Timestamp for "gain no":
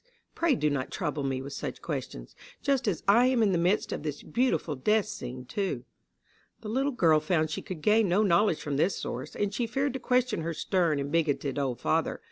7.83-8.23